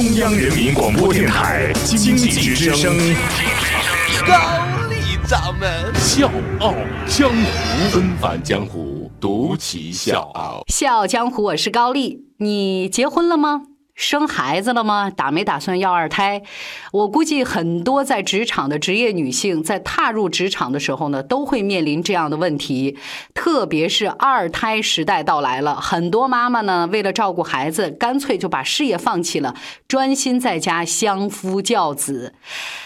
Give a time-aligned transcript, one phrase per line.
[0.00, 2.96] 中央人民广播电台经济之声，
[4.26, 4.32] 高
[4.88, 6.74] 丽掌门笑傲
[7.06, 10.62] 江湖，恩返江湖，独骑笑傲。
[10.68, 12.24] 笑傲江湖，我是高丽。
[12.38, 13.64] 你结婚了吗？
[14.00, 15.10] 生孩子了吗？
[15.10, 16.42] 打没打算要二胎？
[16.90, 22.96] 我估计很多在职场的职业女性，在踏入职场的时候呢，都会面临这样的问题。
[23.34, 29.54] 特别是二胎时代到来了，很多妈妈呢，为了照顾孩子，干脆就把事业放弃了，
[29.86, 32.32] 专心在家相夫教子。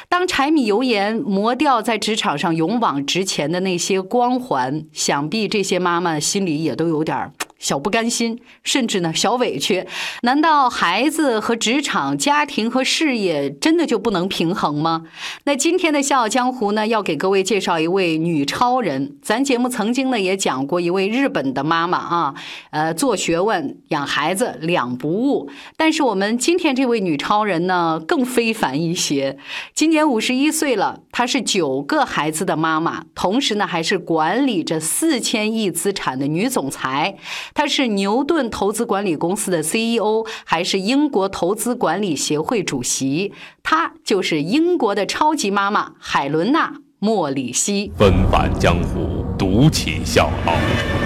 [0.08, 7.32] 当柴米油盐磨掉在职场上勇往直前的那些光环，想必这些妈妈心里也都有点儿。
[7.64, 9.86] 小不甘心，甚至呢小委屈，
[10.20, 15.04] 难道孩子和职场、家庭和事业真的就不能平衡吗？
[15.44, 19.16] 那今天的《笑傲江湖》呢，要给各位介绍一位女超人。
[19.22, 22.34] 咱节目曾经呢也讲过一位日本的妈妈啊，
[22.68, 25.48] 呃，做学问、养孩子两不误。
[25.78, 29.38] 但是我们今天这位女超人呢更非凡一些，
[29.72, 37.14] 今年五十一岁了，她是九个孩子的妈妈，同时呢还是管理着四千亿资产的女总裁。
[37.54, 43.32] 她是牛顿投资管理公司的 CEO，还是英国投资管理协会主席？
[43.62, 47.92] 她就是英国的超级妈妈海伦娜·莫里希。
[47.96, 50.54] 纷繁江湖，独起笑傲。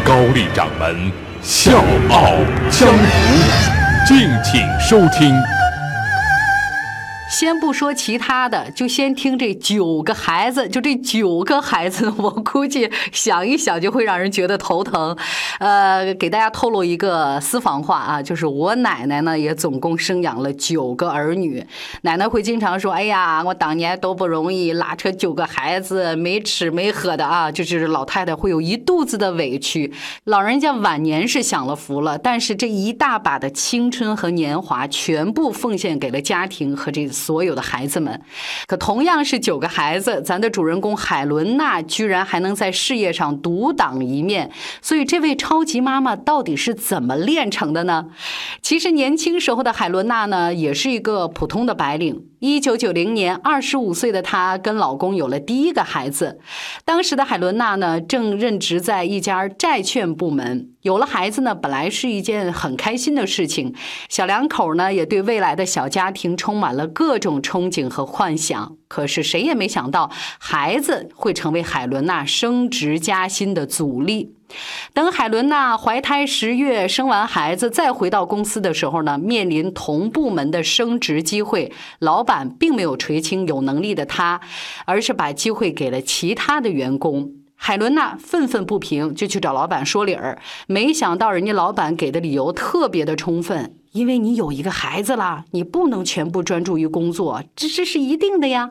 [0.06, 2.32] 高丽掌门笑傲
[2.70, 5.57] 江湖，敬请收听。
[7.30, 15.16] 先不说其他的，就先听这九个孩子，就这九个孩子，我估计想一想就会让人觉得头疼。
[15.60, 21.64] 呃，给大家透露一个私房话啊，就是我奶奶呢也总共生养了九个儿女，
[22.02, 29.92] 奶奶会经常说：“哎呀，我当年多不容易拉扯九个孩子，没吃没喝的啊。”就是老太太会有一肚子的委屈。
[30.24, 37.17] 老人家晚年是享了福了，但是这一大把的青春和年华全部奉献给了家庭和这个。
[37.18, 38.20] 所有的孩子们，
[38.66, 44.50] 可同样是九个孩子，咱的主人公海伦娜居然还能在事业上独当一面。
[44.80, 48.06] 所以，这位超级妈妈到底是怎么练成的呢？
[48.62, 52.24] 其实，年轻时候的海伦娜呢，也是一个普通的白领。
[52.40, 56.38] 一九九零年，二十五岁的她跟老公有了第一个孩子。
[56.84, 60.70] 当时的海伦娜呢，正任职在一家债券部门。
[60.88, 63.74] 有了孩子呢，本来是一件很开心的事情。
[64.08, 68.74] 小两口呢，也对未来的小家庭充满了各种憧憬和幻想。
[68.88, 74.32] 可是谁也没想到，孩子会成为海伦娜升职加薪的阻力。
[74.94, 84.40] 等海伦娜怀胎十月生完孩子，再回到公司的时候呢，面临同部门的升职机会，老板并没有垂青有能力的她，
[84.86, 87.32] 而是把机会给了其他的员工。
[87.60, 93.77] 海伦娜愤愤不平，就去找老板说理儿，没想到人家老板给的理由特别的充分。
[93.92, 98.70] 因为你有一个孩子了，你不能全部专注于工作，这这是一定的呀。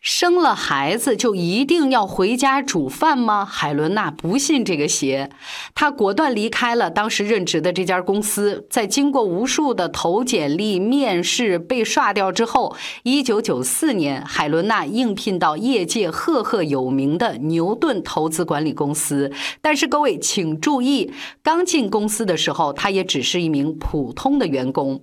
[0.00, 3.44] 生了孩子就一定要回家煮饭吗？
[3.44, 5.30] 海伦娜不信这个邪，
[5.74, 8.66] 她果断离开了当时任职的这家公司。
[8.68, 19.32] 在经过无数的投简历、面试被刷掉之后，一九九四年，海伦娜应聘到业界赫赫有名的牛顿投资管理公司。
[19.62, 21.10] 但是各位请注意，
[21.42, 24.43] 刚进公司的时候，她也只是一名普通的。
[24.46, 25.02] 员工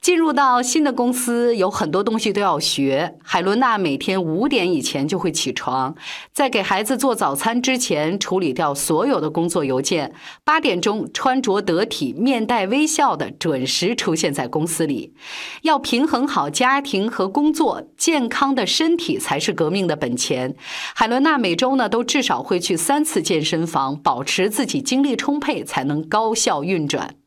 [0.00, 3.16] 进入到新的公司，有很多东西都要学。
[3.22, 5.94] 海伦娜每天五点以前就会起床，
[6.32, 10.12] 在给孩子做早餐之前，处理掉所有的工作邮件。
[10.44, 15.14] 八点钟穿着得体、面带微笑的准时出现在公司里。
[15.62, 20.54] 要平衡好家庭和工作，健康的身体才是革命的本钱。
[20.94, 27.19] 海伦娜每周呢都至少会去三次健身房，保持自己精力充沛，才能高效运转。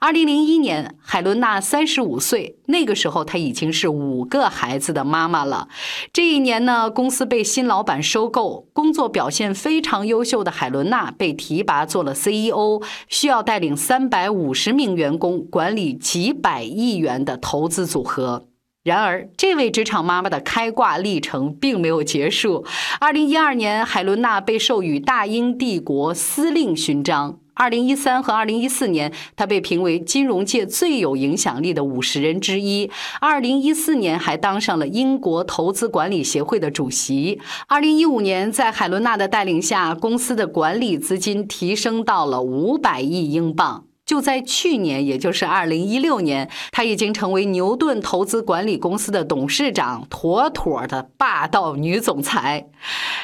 [0.00, 5.68] 二零零一年，海伦娜三十五岁，那个时候她已经是五个孩子的妈妈了。
[6.12, 18.48] 这一年呢，公司被新老板收购，工作表现非常优秀的海伦娜被提拔做了 CEO，需要带领三百五十名员工管理几百亿元的投资组合。
[18.82, 22.66] 然而，这位职场妈妈的开挂历程并没有结束。
[23.00, 27.38] 二零一二年，海伦娜被授予大英帝国司令勋章。
[27.54, 32.90] 二零一三和二零一四年，他被评为金融界最有影响力的五十人之一。
[33.20, 37.40] 二零一四年还当上了英国投资管理协会的主席。
[37.68, 43.84] 二零一五年，在海伦娜的带领下，公司的管理资金提升到了五百亿英镑。
[44.06, 52.66] 就在去年，也就是二零一六年，她已经成为牛顿投资管理公司的董事长，妥妥的霸道女总裁。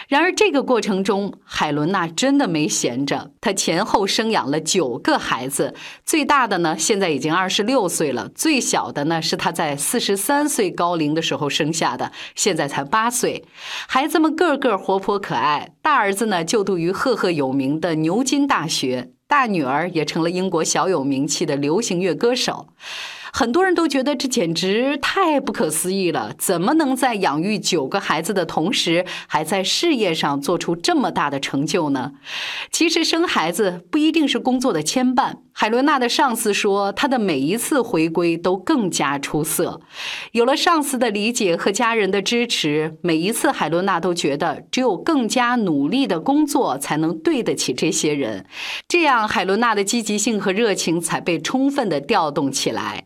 [0.08, 5.74] 然而，这个过程中，海伦娜真的没闲着，她前后生养了九个孩子，
[6.04, 13.44] 最大的呢现在已经二十六岁了，最小的呢是她在四十三岁高龄的时候生下的，现在才八岁。
[13.86, 19.10] 孩子们个个活泼可爱，大儿子呢就读于赫赫有名的牛津大学。
[19.30, 22.66] 大女儿也成了英国小有名气的流行乐歌手。
[23.32, 32.12] 很多人都觉得这简直太不可思议了，怎么能在养育九个孩子的同时，还在事业上做出这么大的成就呢？
[32.70, 35.34] 其实生孩子不一定是工作的牵绊。
[35.52, 39.82] 海伦娜的上司说，她的每一次回归都更加出色。
[40.32, 48.46] 有了上司的理解和家人的支持，每一次海伦娜都觉得，只有更加努力的工作才能对得起这些人。
[48.88, 53.04] 这样，海伦娜的积极性和热情才被充分的调动起来。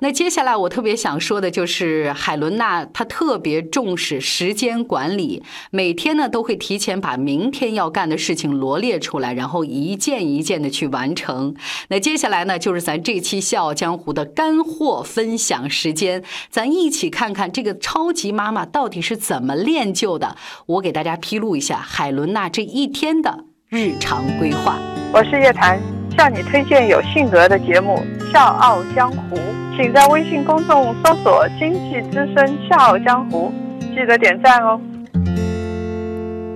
[0.00, 11.54] 那接下来我特别想说的就是海伦娜，她特别重视时间管理，每天呢都会提前把明天要干的事情罗列出来，然后一件一件的去完成。
[11.88, 20.36] 那接下来呢就是咱这期《笑傲江湖》的干货分享时间，咱一起看看这个超级妈妈到底是怎么练就的。
[20.66, 24.78] 我给大家披露一下海伦娜这一天的日常规划。
[25.12, 25.80] 我是叶檀，
[26.16, 28.02] 向你推荐有性格的节目
[28.34, 29.36] 《笑傲江湖》。
[29.76, 33.52] 请在微信公众搜索“经济之声笑傲江湖”，
[33.94, 34.80] 记得点赞哦。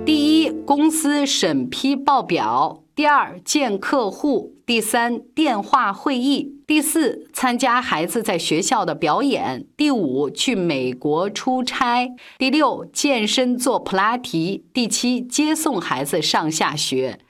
[0.05, 6.57] 第一，公司审批报表；第二，见客户；第三，电话会议。
[6.67, 17.21] 第四，参加孩子在学校的表演；第五，去美国出差；第六，健身做普拉提；第七，接送孩子上下学。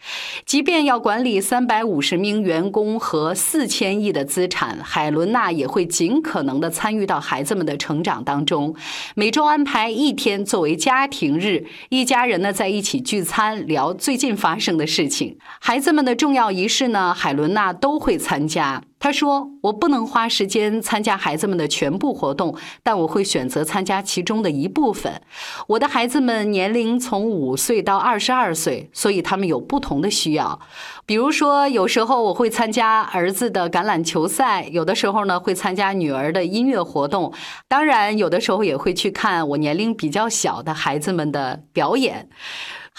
[0.44, 8.74] 即便要管理三百五十名员工和四千亿的资产，海伦娜也会尽可能的参与到孩子们的成长当中。
[9.14, 15.38] 每周安排一天作为家庭日，一家人呢在一起聚餐，聊最近发生的事情。
[15.60, 18.82] 孩子们的重要仪式呢，海伦娜都会参加。
[19.00, 25.20] 她说：“我不能花时间参加孩子们的全部活动，但我会选择参加其中的一部分。
[25.68, 30.58] 我的孩子们年龄从五岁到二十二岁，所以他们有不同的需要。
[31.06, 37.32] 比如说，有时候我会参加儿子的橄榄球赛，有的时候呢会参加女儿的音乐活动，
[37.68, 42.28] 当然有的时候也会去看我年龄比较小的孩子们的表演。”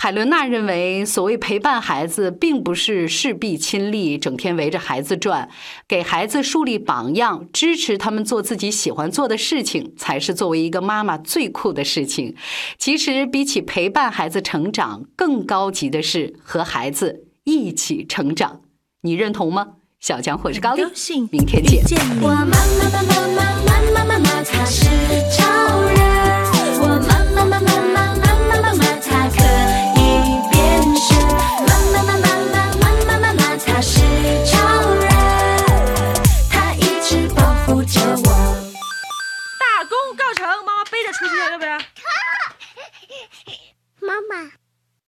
[0.01, 5.49] 海伦娜认为，所谓陪伴孩子，并不是事必亲力，整天围着孩子转，
[5.89, 12.33] 给孩子树立榜样，支持他们做自己喜欢做的事情，才是作为一个妈妈最酷的事情。
[12.77, 18.61] 其实，比起陪伴孩子成长，更高级的是和孩子一起成长。
[19.01, 19.67] 你认同吗？
[19.99, 20.83] 小江或是高丽，
[21.29, 21.99] 明天见。
[22.21, 22.55] 我妈妈
[22.89, 24.85] 妈妈妈妈妈妈，她是